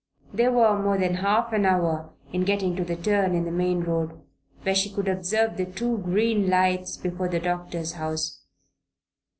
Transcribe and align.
They 0.33 0.47
were 0.47 0.81
more 0.81 0.97
than 0.97 1.13
half 1.13 1.53
an 1.53 1.63
hour 1.63 2.11
in 2.33 2.43
getting 2.43 2.75
to 2.75 2.83
the 2.83 2.95
turn 2.95 3.35
in 3.35 3.45
the 3.45 3.51
main 3.51 3.81
road 3.81 4.19
where 4.63 4.73
she 4.73 4.89
could 4.89 5.07
observe 5.07 5.57
the 5.57 5.67
two 5.67 5.99
green 5.99 6.49
lights 6.49 6.97
before 6.97 7.27
the 7.27 7.39
doctor's 7.39 7.91
house. 7.91 8.41